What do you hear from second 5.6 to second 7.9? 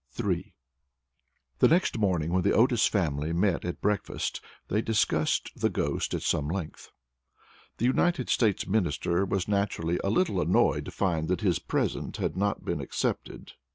ghost at some length. The